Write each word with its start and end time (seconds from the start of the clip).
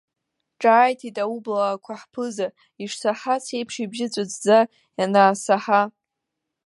Ҽааиҭит 0.59 1.15
аублаақәа 1.23 1.93
ҳԥыза, 2.01 2.47
ишсаҳац 2.83 3.45
еиԥш 3.55 3.75
ибжьы 3.83 4.07
ҵәыҵәӡа 4.13 4.59
ианаасаҳа. 4.97 5.81